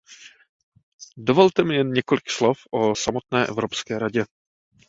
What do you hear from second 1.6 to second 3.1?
mi jen několik slov o